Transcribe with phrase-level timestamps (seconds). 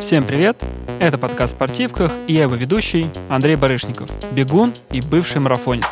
[0.00, 0.64] Всем привет!
[1.00, 5.86] Это подкаст «Спортивках» и я его ведущий Андрей Барышников, бегун и бывший марафонец.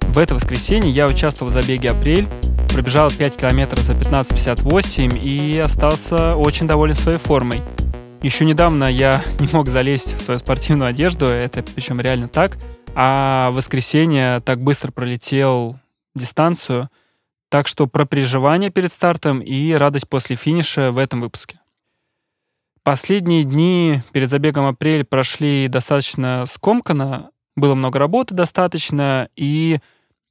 [0.00, 2.26] В это воскресенье я участвовал в забеге «Апрель»,
[2.72, 7.60] пробежал 5 километров за 15.58 и остался очень доволен своей формой.
[8.22, 12.56] Еще недавно я не мог залезть в свою спортивную одежду, это причем реально так,
[12.94, 15.78] а в воскресенье так быстро пролетел
[16.14, 16.88] дистанцию,
[17.48, 21.60] так что про переживания перед стартом и радость после финиша в этом выпуске.
[22.82, 29.78] Последние дни перед забегом апрель прошли достаточно скомканно, было много работы достаточно, и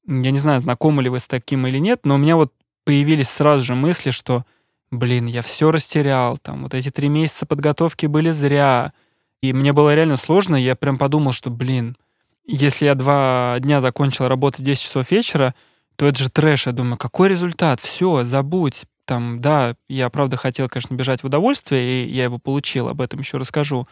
[0.07, 2.53] я не знаю, знакомы ли вы с таким или нет, но у меня вот
[2.85, 4.45] появились сразу же мысли, что,
[4.91, 8.93] блин, я все растерял, там, вот эти три месяца подготовки были зря,
[9.41, 11.97] и мне было реально сложно, я прям подумал, что, блин,
[12.45, 15.55] если я два дня закончил работать в 10 часов вечера,
[15.95, 16.67] то это же трэш.
[16.67, 17.79] Я думаю, какой результат?
[17.79, 22.87] Все, забудь там, да, я правда хотел, конечно, бежать в удовольствие, и я его получил,
[22.87, 23.87] об этом еще расскажу.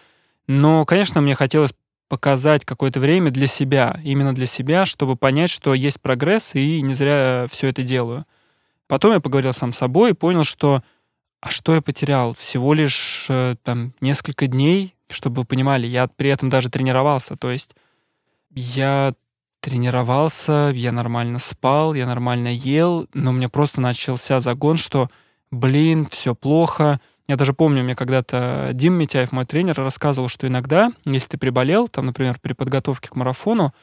[0.48, 1.74] Но, конечно, мне хотелось
[2.10, 6.94] показать какое-то время для себя, именно для себя, чтобы понять, что есть прогресс, и не
[6.94, 8.26] зря все это делаю.
[8.88, 10.84] Потом я поговорил сам с собой и понял, что
[11.40, 12.34] а что я потерял?
[12.34, 17.36] Всего лишь э, там несколько дней, чтобы вы понимали, я при этом даже тренировался.
[17.36, 17.76] То есть
[18.52, 19.14] я
[19.64, 25.10] тренировался, я нормально спал, я нормально ел, но у меня просто начался загон, что,
[25.52, 27.00] блин, все плохо.
[27.30, 31.88] Я даже помню, мне когда-то Дим Митяев, мой тренер, рассказывал, что иногда, если ты приболел,
[31.88, 33.74] там, например, при подготовке к марафону,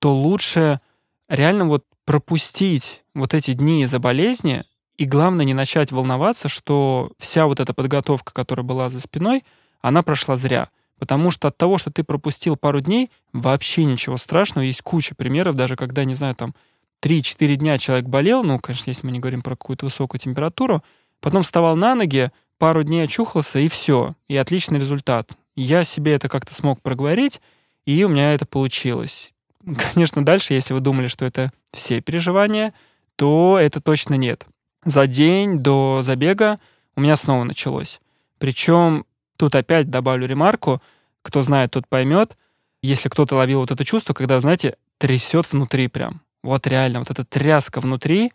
[0.00, 0.80] то лучше
[1.28, 4.64] реально вот пропустить вот эти дни из-за болезни
[4.96, 9.44] и, главное, не начать волноваться, что вся вот эта подготовка, которая была за спиной,
[9.82, 10.68] она прошла зря.
[10.98, 14.64] Потому что от того, что ты пропустил пару дней, вообще ничего страшного.
[14.64, 16.54] Есть куча примеров, даже когда, не знаю, там
[17.02, 20.82] 3-4 дня человек болел, ну, конечно, если мы не говорим про какую-то высокую температуру,
[21.20, 24.14] потом вставал на ноги, пару дней очухался, и все.
[24.28, 25.30] И отличный результат.
[25.54, 27.40] Я себе это как-то смог проговорить,
[27.86, 29.32] и у меня это получилось.
[29.94, 32.74] Конечно, дальше, если вы думали, что это все переживания,
[33.16, 34.46] то это точно нет.
[34.84, 36.58] За день до забега
[36.96, 38.00] у меня снова началось.
[38.38, 39.04] Причем
[39.38, 40.82] Тут опять добавлю ремарку,
[41.22, 42.36] кто знает, тот поймет.
[42.82, 46.20] Если кто-то ловил вот это чувство, когда, знаете, трясет внутри прям.
[46.42, 48.32] Вот реально, вот эта тряска внутри,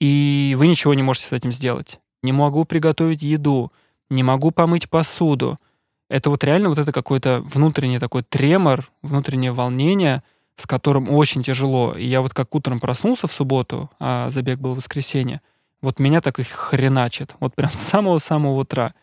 [0.00, 2.00] и вы ничего не можете с этим сделать.
[2.22, 3.70] Не могу приготовить еду,
[4.10, 5.58] не могу помыть посуду.
[6.08, 10.22] Это вот реально вот это какой-то внутренний такой тремор, внутреннее волнение,
[10.56, 11.94] с которым очень тяжело.
[11.94, 15.42] И я вот как утром проснулся в субботу, а забег был в воскресенье,
[15.82, 17.34] вот меня так и хреначит.
[17.40, 18.94] Вот прям с самого-самого утра.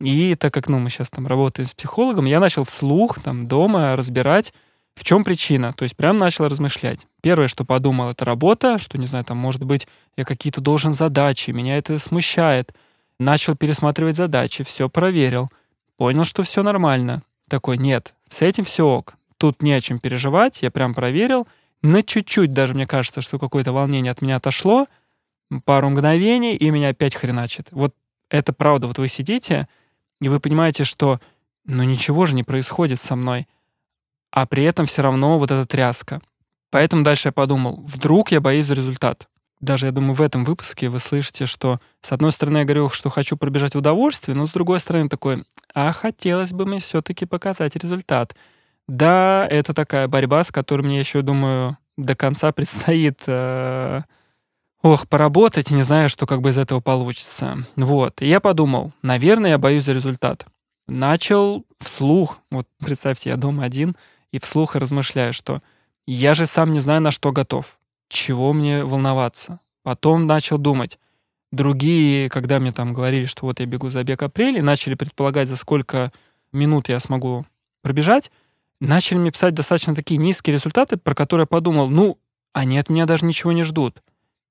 [0.00, 3.96] И так как, ну, мы сейчас там работаем с психологом, я начал вслух там дома
[3.96, 4.52] разбирать,
[4.94, 5.72] в чем причина.
[5.72, 7.06] То есть прям начал размышлять.
[7.22, 9.86] Первое, что подумал, это работа, что, не знаю, там, может быть,
[10.16, 12.74] я какие-то должен задачи, меня это смущает.
[13.18, 15.50] Начал пересматривать задачи, все проверил.
[15.96, 17.22] Понял, что все нормально.
[17.48, 19.14] Такой, нет, с этим все ок.
[19.38, 21.46] Тут не о чем переживать, я прям проверил.
[21.82, 24.86] На чуть-чуть даже, мне кажется, что какое-то волнение от меня отошло.
[25.64, 27.68] Пару мгновений, и меня опять хреначит.
[27.70, 27.94] Вот
[28.30, 28.88] это правда.
[28.88, 29.68] Вот вы сидите,
[30.20, 31.20] и вы понимаете, что
[31.64, 33.46] ну ничего же не происходит со мной,
[34.30, 36.20] а при этом все равно вот эта тряска.
[36.70, 39.28] Поэтому дальше я подумал, вдруг я боюсь за результат.
[39.60, 43.08] Даже, я думаю, в этом выпуске вы слышите, что с одной стороны я говорю, что
[43.08, 45.44] хочу пробежать в удовольствие, но с другой стороны такой,
[45.74, 48.36] а хотелось бы мне все-таки показать результат.
[48.86, 54.02] Да, это такая борьба, с которой мне еще, думаю, до конца предстоит э,
[54.86, 57.58] ох, поработать, не знаю, что как бы из этого получится.
[57.74, 58.22] Вот.
[58.22, 60.46] И я подумал, наверное, я боюсь за результат.
[60.86, 63.96] Начал вслух, вот представьте, я дома один,
[64.32, 65.60] и вслух размышляю, что
[66.06, 67.78] я же сам не знаю, на что готов.
[68.08, 69.58] Чего мне волноваться?
[69.82, 71.00] Потом начал думать.
[71.50, 75.48] Другие, когда мне там говорили, что вот я бегу за бег апрель, и начали предполагать,
[75.48, 76.12] за сколько
[76.52, 77.44] минут я смогу
[77.82, 78.30] пробежать,
[78.80, 82.18] начали мне писать достаточно такие низкие результаты, про которые я подумал, ну,
[82.52, 84.00] они от меня даже ничего не ждут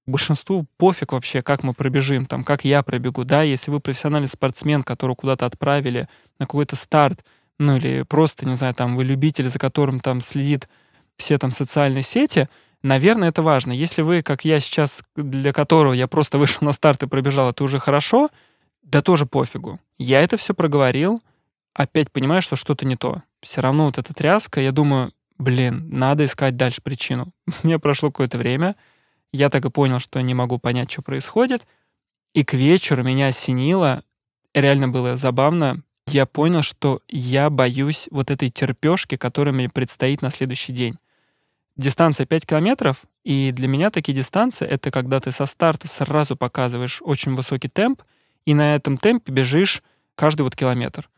[0.06, 4.84] большинству пофиг вообще, как мы пробежим, там, как я пробегу, да, если вы профессиональный спортсмен,
[4.84, 6.08] которого куда-то отправили
[6.40, 7.26] на какой-то старт,
[7.58, 10.70] ну или просто, не знаю, там, вы любитель, за которым там следит
[11.18, 12.50] все там социальные сети,
[12.84, 13.72] наверное, это важно.
[13.72, 17.64] Если вы, как я сейчас, для которого я просто вышел на старт и пробежал, это
[17.64, 18.30] уже хорошо,
[18.84, 19.80] да тоже пофигу.
[19.98, 21.24] Я это все проговорил,
[21.74, 23.24] опять понимаю, что что-то не то.
[23.42, 27.32] Все равно вот эта тряска, я думаю, блин, надо искать дальше причину.
[27.64, 28.76] Мне прошло какое-то время,
[29.36, 31.68] я так и понял, что не могу понять, что происходит.
[32.34, 34.04] И к вечеру меня осенило.
[34.54, 35.82] Реально было забавно.
[36.08, 40.98] Я понял, что я боюсь вот этой терпешки, которая мне предстоит на следующий день.
[41.78, 47.02] Дистанция 5 километров, и для меня такие дистанции— это когда ты со старта сразу показываешь
[47.04, 48.04] очень высокий темп,
[48.46, 49.84] и на этом темпе бежишь
[50.16, 51.10] каждый вот километр.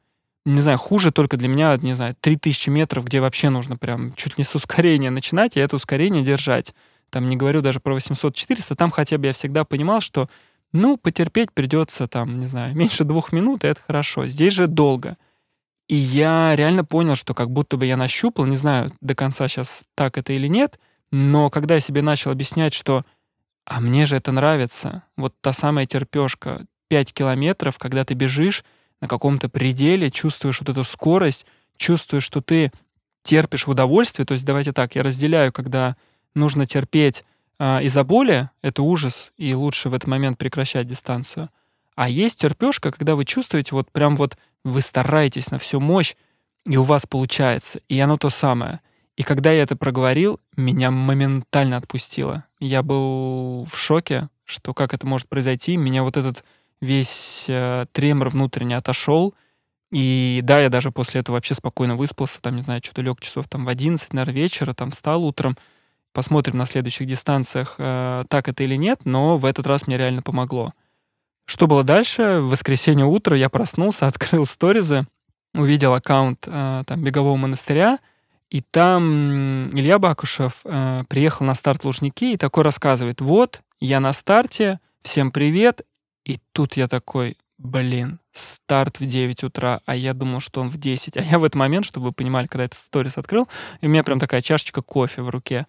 [0.46, 4.38] Не знаю, хуже только для меня, не знаю, 3000 метров, где вообще нужно прям чуть
[4.38, 6.74] ли с ускорения начинать, и это ускорение держать.
[7.10, 10.30] Там не говорю даже про 800-400, там хотя бы я всегда понимал, что,
[10.74, 14.28] ну, потерпеть придется там, не знаю, меньше двух минут, и это хорошо.
[14.28, 15.18] Здесь же долго.
[15.88, 19.84] И я реально понял, что как будто бы я нащупал, не знаю до конца сейчас
[19.96, 20.80] так это или нет,
[21.12, 23.06] но когда я себе начал объяснять, что
[23.66, 28.64] а мне же это нравится, вот та самая терпешка, 5 километров, когда ты бежишь
[29.02, 31.46] на каком-то пределе, чувствуешь вот эту скорость,
[31.76, 32.72] чувствуешь, что ты
[33.24, 34.26] терпишь в удовольствие.
[34.26, 35.98] То есть давайте так, я разделяю, когда
[36.36, 37.24] нужно терпеть
[37.60, 41.50] э, из-за боли, это ужас, и лучше в этот момент прекращать дистанцию.
[41.96, 46.16] А есть терпешка, когда вы чувствуете, вот прям вот вы стараетесь на всю мощь,
[46.66, 48.82] и у вас получается, и оно то самое.
[49.18, 52.46] И когда я это проговорил, меня моментально отпустило.
[52.60, 55.76] Я был в шоке, что как это может произойти.
[55.76, 56.44] Меня вот этот
[56.82, 59.34] весь э, тремор внутренне отошел.
[59.92, 63.48] И да, я даже после этого вообще спокойно выспался, там, не знаю, что-то лег часов
[63.48, 65.58] там в 11, наверное, вечера, там встал утром.
[66.18, 70.24] Посмотрим на следующих дистанциях, э, так это или нет, но в этот раз мне реально
[70.24, 70.74] помогло.
[71.46, 72.40] Что было дальше?
[72.40, 75.06] В воскресенье утро я проснулся, открыл сторизы,
[75.54, 78.00] увидел аккаунт э, там бегового монастыря,
[78.50, 84.12] и там Илья Бакушев э, приехал на старт Лужники и такой рассказывает, вот, я на
[84.12, 85.82] старте, всем привет,
[86.26, 90.78] и тут я такой, блин, старт в 9 утра, а я думал, что он в
[90.78, 91.16] 10.
[91.18, 93.48] А я в этот момент, чтобы вы понимали, когда этот сторис открыл,
[93.82, 95.68] и у меня прям такая чашечка кофе в руке.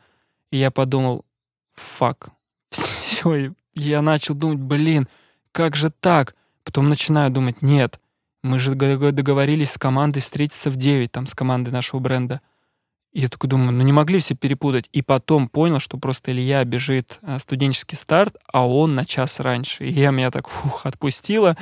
[0.51, 1.25] И я подумал,
[1.73, 2.31] фак.
[2.71, 5.09] Все, я начал думать, блин,
[5.53, 6.35] как же так?
[6.65, 7.99] Потом начинаю думать, нет,
[8.43, 12.41] мы же договорились с командой встретиться в 9, там, с командой нашего бренда.
[13.13, 14.89] И я такой думаю, ну не могли все перепутать.
[14.93, 19.87] И потом понял, что просто Илья бежит э, студенческий старт, а он на час раньше.
[19.87, 21.57] И я меня так фух, отпустила.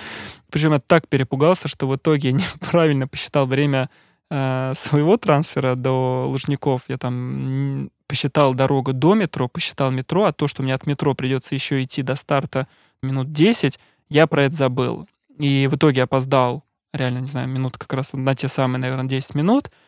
[0.51, 3.89] Причем я так перепугался, что в итоге неправильно посчитал время
[4.29, 6.85] своего трансфера до Лужников.
[6.89, 11.55] Я там посчитал дорогу до метро, посчитал метро, а то, что мне от метро придется
[11.55, 12.67] еще идти до старта
[13.03, 13.79] минут 10,
[14.09, 15.09] я про это забыл.
[15.39, 19.35] И в итоге опоздал, реально, не знаю, минут как раз на те самые, наверное, 10
[19.35, 19.71] минут—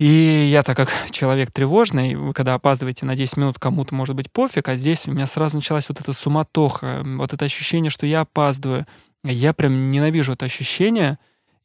[0.00, 4.30] и я, так как человек тревожный, вы когда опаздываете на 10 минут, кому-то может быть
[4.30, 8.22] пофиг, а здесь у меня сразу началась вот эта суматоха, вот это ощущение, что я
[8.22, 8.86] опаздываю.
[9.22, 11.18] Я прям ненавижу это ощущение,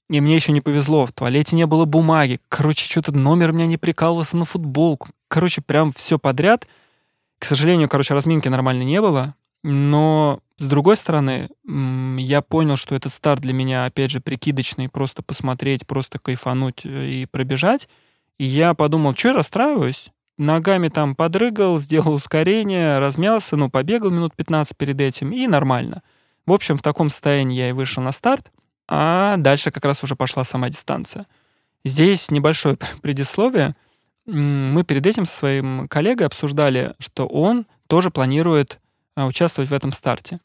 [0.10, 3.78] и мне еще не повезло, в туалете не было бумаги, короче, что-то номер меня не
[3.78, 6.68] прикалывался на футболку, короче, прям все подряд.
[7.38, 13.14] К сожалению, короче, разминки нормально не было, но с другой стороны, я понял, что этот
[13.14, 17.88] старт для меня, опять же, прикидочный, просто посмотреть, просто кайфануть э, и пробежать.
[18.38, 20.10] И я подумал, что я расстраиваюсь?
[20.38, 26.02] Ногами там подрыгал, сделал ускорение, размялся, ну, побегал минут 15 перед этим, и нормально.
[26.46, 28.52] В общем, в таком состоянии я и вышел на старт,
[28.92, 31.28] а дальше как раз уже пошла сама дистанция.
[31.86, 33.76] Здесь небольшое предисловие.
[34.26, 38.80] Мы перед этим со своим коллегой обсуждали, что он тоже планирует
[39.16, 40.40] а, участвовать в этом старте.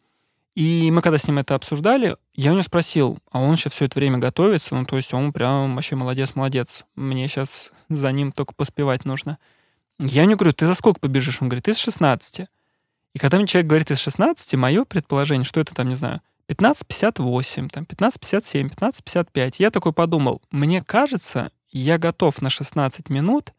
[0.54, 3.86] И мы когда с ним это обсуждали, я у него спросил, а он сейчас все
[3.86, 6.84] это время готовится, ну то есть он прям вообще молодец-молодец.
[6.94, 9.38] Мне сейчас за ним только поспевать нужно.
[9.98, 11.40] Я не говорю, ты за сколько побежишь?
[11.40, 12.46] Он говорит, из 16.
[13.14, 17.68] И когда мне человек говорит из 16, мое предположение, что это там, не знаю, 15.58,
[17.70, 23.52] там 15.57, 15.55, я такой подумал, мне кажется, я готов на 16 минут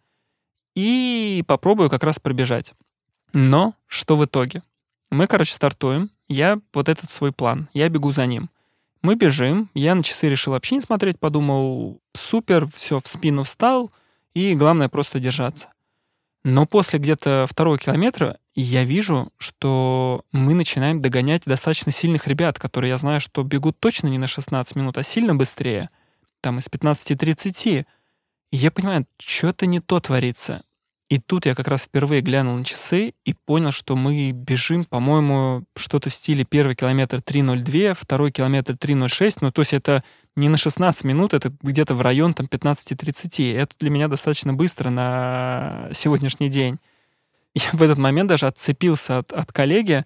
[0.75, 2.73] и попробую как раз пробежать.
[3.33, 4.61] Но что в итоге?
[5.11, 8.49] Мы, короче, стартуем, я вот этот свой план, я бегу за ним.
[9.01, 13.91] Мы бежим, я на часы решил вообще не смотреть, подумал, супер, все, в спину встал,
[14.33, 15.69] и главное просто держаться.
[16.45, 22.89] Но после где-то второго километра я вижу, что мы начинаем догонять достаточно сильных ребят, которые
[22.89, 25.89] я знаю, что бегут точно не на 16 минут, а сильно быстрее,
[26.41, 27.87] там из 15-30.
[28.51, 30.61] И я понимаю, что-то не то творится.
[31.09, 35.63] И тут я как раз впервые глянул на часы и понял, что мы бежим, по-моему,
[35.75, 39.37] что-то в стиле первый километр 3.02, второй километр 3.06.
[39.41, 40.03] Ну, то есть это
[40.35, 43.55] не на 16 минут, это где-то в район там 15-30.
[43.55, 46.77] Это для меня достаточно быстро на сегодняшний день.
[47.53, 50.05] Я в этот момент даже отцепился от, от коллеги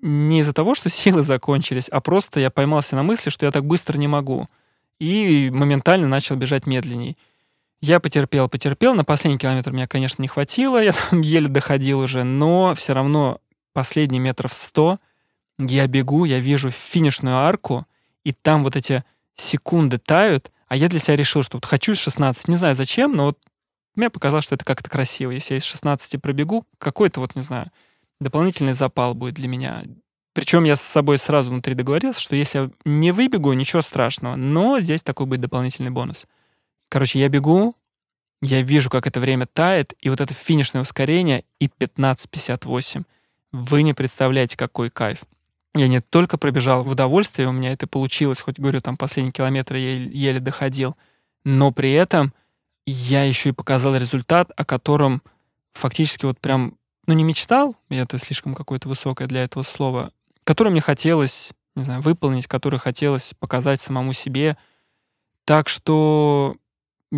[0.00, 3.64] не из-за того, что силы закончились, а просто я поймался на мысли, что я так
[3.64, 4.48] быстро не могу.
[5.00, 7.16] И моментально начал бежать медленней.
[7.80, 8.94] Я потерпел, потерпел.
[8.94, 10.82] На последний километр меня, конечно, не хватило.
[10.82, 12.22] Я там еле доходил уже.
[12.22, 13.40] Но все равно
[13.72, 14.98] последний метров сто
[15.58, 17.86] я бегу, я вижу финишную арку,
[18.24, 19.04] и там вот эти
[19.36, 23.14] секунды тают, а я для себя решил, что вот хочу из 16, не знаю зачем,
[23.14, 23.38] но вот
[23.94, 25.30] мне показалось, что это как-то красиво.
[25.30, 27.70] Если я из 16 пробегу, какой-то вот, не знаю,
[28.20, 29.84] дополнительный запал будет для меня.
[30.32, 34.34] Причем я с собой сразу внутри договорился, что если я не выбегу, ничего страшного.
[34.34, 36.26] Но здесь такой будет дополнительный бонус.
[36.88, 37.76] Короче, я бегу,
[38.42, 43.04] я вижу, как это время тает, и вот это финишное ускорение и 15.58.
[43.52, 45.22] Вы не представляете, какой кайф.
[45.74, 49.78] Я не только пробежал в удовольствие, у меня это получилось, хоть, говорю, там последние километры
[49.78, 50.96] я еле доходил,
[51.44, 52.32] но при этом
[52.86, 55.22] я еще и показал результат, о котором
[55.72, 56.76] фактически вот прям,
[57.06, 60.12] ну, не мечтал, это слишком какое-то высокое для этого слова,
[60.44, 64.56] который мне хотелось, не знаю, выполнить, который хотелось показать самому себе.
[65.44, 66.56] Так что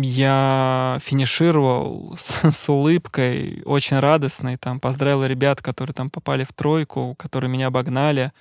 [0.01, 7.15] я финишировал с, с улыбкой, очень радостной, там, поздравил ребят, которые там попали в тройку,
[7.17, 8.31] которые меня обогнали.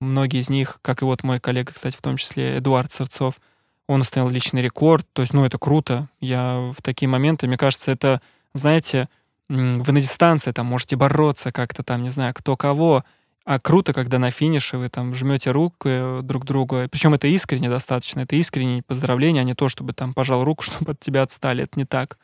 [0.00, 3.40] Многие из них, как и вот мой коллега, кстати, в том числе Эдуард Сырцов,
[3.86, 5.06] он установил личный рекорд.
[5.12, 6.08] То есть, ну, это круто.
[6.20, 8.20] Я в такие моменты, мне кажется, это,
[8.54, 9.08] знаете,
[9.48, 13.04] вы на дистанции там можете бороться как-то там, не знаю, кто кого.
[13.44, 16.88] А круто, когда на финише вы там жмете руку э, друг другу.
[16.90, 18.20] Причем это искренне достаточно.
[18.20, 21.64] Это искреннее поздравление, а не то, чтобы там пожал руку, чтобы от тебя отстали.
[21.64, 22.18] Это не так.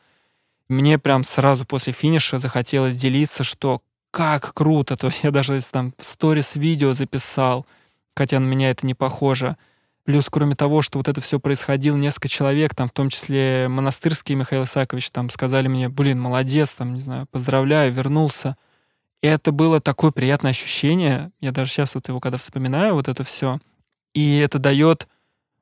[0.68, 4.96] Мне прям сразу после финиша захотелось делиться, что как круто.
[4.98, 7.66] То есть я даже там в сторис видео записал,
[8.16, 9.58] хотя на меня это не похоже.
[10.04, 14.34] Плюс, кроме того, что вот это все происходило, несколько человек, там, в том числе монастырский
[14.34, 18.56] Михаил Исакович, там, сказали мне, блин, молодец, там, не знаю, поздравляю, вернулся.
[19.22, 21.30] И это было такое приятное ощущение.
[21.40, 23.58] Я даже сейчас вот его, когда вспоминаю, вот это все.
[24.14, 25.08] И это дает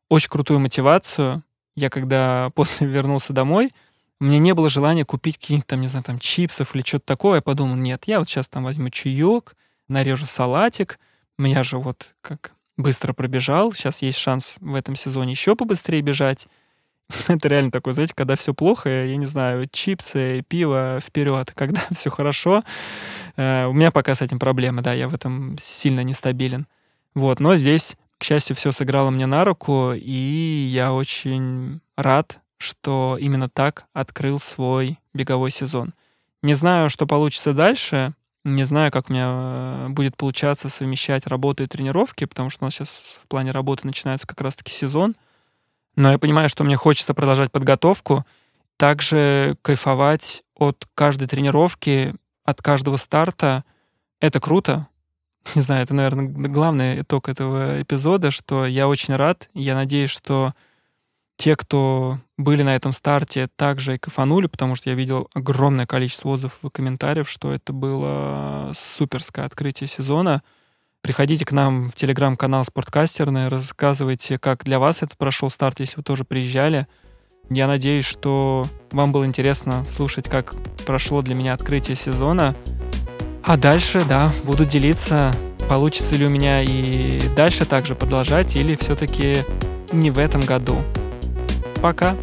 [0.08, 1.42] очень крутую мотивацию.
[1.74, 3.72] Я когда после вернулся домой,
[4.20, 7.36] у меня не было желания купить каких-то там, не знаю, там чипсов или что-то такое.
[7.36, 9.54] Я подумал, нет, я вот сейчас там возьму чаек,
[9.86, 10.98] нарежу салатик.
[11.36, 13.72] Меня же вот как быстро пробежал.
[13.72, 16.48] Сейчас есть шанс в этом сезоне еще побыстрее бежать.
[17.28, 21.52] Это реально такое, знаете, когда все плохо, я не знаю, чипсы, пиво вперед.
[21.54, 22.62] Когда все хорошо,
[23.36, 26.66] э, у меня пока с этим проблемы, да, я в этом сильно нестабилен.
[27.14, 33.16] Вот, но здесь, к счастью, все сыграло мне на руку, и я очень рад, что
[33.20, 35.94] именно так открыл свой беговой сезон.
[36.42, 41.64] Не знаю, что получится дальше, не знаю, как у меня э, будет получаться совмещать работу
[41.64, 45.16] и тренировки, потому что у нас сейчас в плане работы начинается как раз-таки сезон—
[45.98, 48.24] но я понимаю, что мне хочется продолжать подготовку,
[48.76, 52.14] также кайфовать от каждой тренировки,
[52.44, 53.64] от каждого старта.
[54.20, 54.86] Это круто.
[55.56, 59.50] Не знаю, это, наверное, главный итог этого эпизода, что я очень рад.
[59.54, 60.54] Я надеюсь, что
[61.36, 66.28] те, кто были на этом старте, также и кайфанули, потому что я видел огромное количество
[66.28, 70.44] отзывов и комментариев, что это было суперское открытие сезона—
[71.02, 76.02] Приходите к нам в телеграм-канал Спорткастерный, рассказывайте, как для вас это прошел старт, если вы
[76.02, 76.86] тоже приезжали.
[77.50, 82.54] Я надеюсь, что вам было интересно слушать, как прошло для меня открытие сезона.
[83.42, 85.32] А дальше, да, буду делиться,
[85.68, 89.44] получится ли у меня и дальше также продолжать, или все-таки
[89.92, 90.82] не в этом году.
[91.80, 92.16] Пока!